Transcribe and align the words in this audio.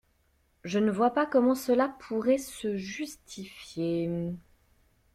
Je 0.63 0.79
ne 0.79 0.89
vois 0.89 1.11
pas 1.13 1.27
comment 1.27 1.53
cela 1.53 1.95
pourrait 2.07 2.39
se 2.39 2.75
justifier. 2.75 4.33